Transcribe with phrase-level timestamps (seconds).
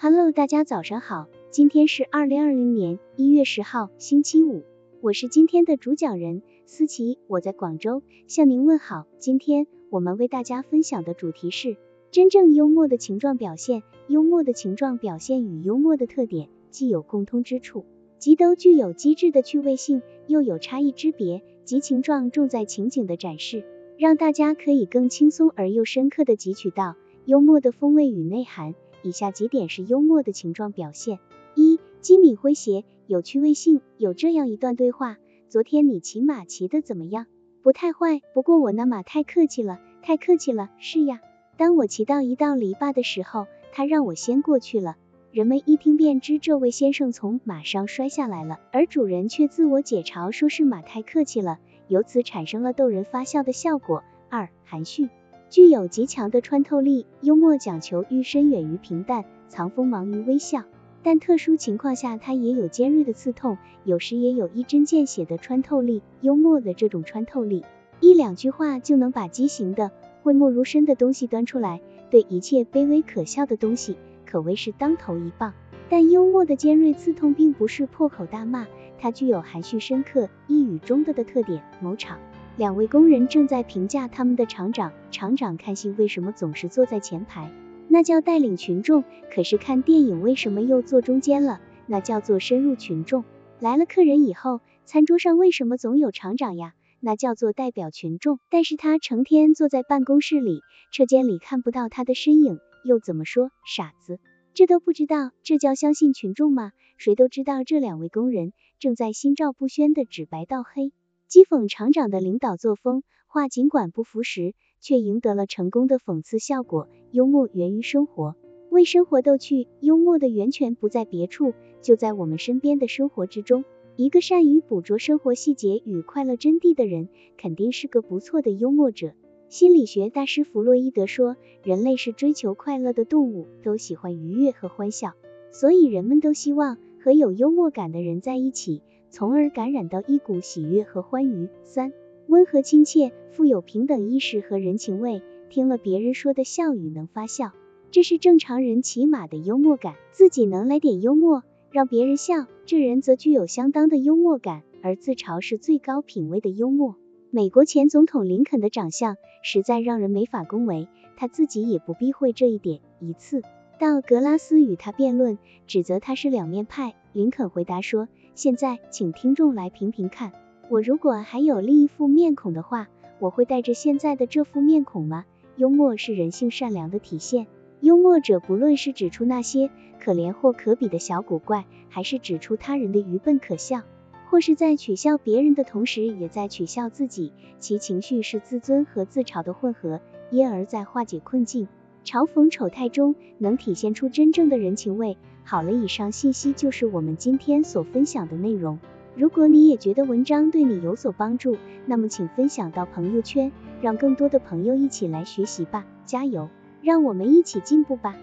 [0.00, 4.62] Hello，大家早上好，今天是二零二零年一月十号，星期五，
[5.00, 9.08] 我是今天的主讲人思琪，我在广州向您问好。
[9.18, 11.76] 今天我们为大家分享的主题是
[12.12, 13.82] 真正幽默的情状表现。
[14.06, 17.84] 幽默的情状表现与幽默的特点既有共通之处，
[18.20, 21.42] 即都具有机智的趣味性，又有差异之别。
[21.64, 23.64] 即情状重在情景的展示，
[23.98, 28.76] 让大家可以更轻松而又深刻的汲取到幽默的风味与内涵。
[29.02, 31.18] 以下几点是幽默的情状表现：
[31.54, 33.80] 一、机敏诙谐，有趣味性。
[33.96, 35.16] 有这样一段对话：
[35.48, 37.26] 昨天你骑马骑得怎么样？
[37.62, 40.70] 不太坏，不过我那马太客气了，太客气了。
[40.78, 41.20] 是呀，
[41.56, 44.96] 当我骑到一道篱笆的时候，他让我先过去了。
[45.30, 54.02] 人们一听便知这位先生从马上摔下来了，而主人却自我解嘲，说是马太客气了，由此产生了逗人发笑的效果。
[54.30, 55.08] 二、含蓄。
[55.50, 60.64] 具有极强的穿透力，幽默讲求寓深远于平淡，藏锋芒于微笑。
[61.02, 66.02] 但特殊情况下，它也有尖锐的刺痛，有时也有一针见血的穿透力。
[66.20, 67.64] 幽默的这种穿透力，
[68.00, 69.90] 一两句话就能把畸形的、
[70.22, 75.54] 讳莫如深的东西端出来，对一切卑微可笑的东西，可谓是当头一棒。
[75.88, 78.66] 但幽默的尖锐刺痛，并不是破口大骂，
[78.98, 81.62] 它具有含蓄深刻、一语中的的特点。
[81.80, 82.18] 某场。
[82.58, 84.92] 两位工人正在评价他们的厂长。
[85.12, 87.52] 厂长看戏为什么总是坐在前排？
[87.86, 89.04] 那叫带领群众。
[89.32, 91.60] 可是看电影为什么又坐中间了？
[91.86, 93.24] 那叫做深入群众。
[93.60, 96.74] 来了客人以后，餐桌上为什么总有厂长呀？
[96.98, 98.40] 那叫做代表群众。
[98.50, 104.18] 但是他成天坐在办公室里，车间里看不到他的身影，又怎么说傻子？
[104.52, 106.72] 这都不知道，这叫相信群众吗？
[106.96, 110.90] 谁都知道这两位工人正在心照不宣的指白道黑。
[111.30, 116.88] 讥讽厂长的领导作风，话尽管不符实，却赢得了成功的讽刺效果。
[117.10, 118.34] 幽默源于生活，
[118.70, 119.68] 为生活逗趣。
[119.80, 123.66] 幽默的源泉不在别处，就在我们身边的生活之中。
[123.96, 129.12] 一个善于捕捉生活细节与快乐真谛的人，肯定是个不错的幽默者。
[129.50, 135.12] 心理学大师弗洛伊德说，人类是追求快乐的动物，都喜欢愉悦和欢笑，
[135.52, 138.82] 所以人们都希望和有幽默感的人在一起。
[139.10, 141.48] 从而感染到一股喜悦和欢愉。
[141.64, 141.94] 三、
[142.26, 147.52] 温和亲切，富有平等意识和人情味，听了别人说的笑语能发笑，
[147.90, 149.94] 这是正常人起码的幽默感。
[150.12, 156.96] 自己能来点幽默，让别人笑，这人则具有相当的幽默感，而自嘲是最高品位的幽默。
[157.30, 162.80] 美国前总统林肯的长相实在让人没法恭维，他自己也不避讳这一点。
[163.00, 163.40] 一次，
[163.78, 168.08] 到格拉斯与他辩论，指责他是两面派，林肯回答说。
[168.34, 170.32] 现在，请听众来评评看，
[170.68, 172.88] 我如果还有另一副面孔的话，
[173.20, 175.24] 我会带着现在的这副面孔吗？
[175.56, 177.46] 幽默是人性善良的体现。
[177.80, 183.82] 幽默者不论是指出那些可怜或可比的小古怪，还是指出他人的愚笨可笑，
[184.28, 190.00] 或是在取笑别人的同时，也在取笑自己，其情绪是自尊和自嘲的混合，
[190.30, 191.66] 因而在化解困境、
[192.04, 195.16] 嘲讽丑态中，能体现出真正的人情味。
[195.44, 198.78] 好了，以上信息就是我们今天所分享的内容。
[199.14, 201.56] 如果你也觉得文章对你有所帮助，
[201.86, 203.50] 那么请分享到朋友圈，
[203.80, 205.84] 让更多的朋友一起来学习吧。
[206.04, 206.48] 加油，
[206.82, 208.16] 让我们一起进步吧。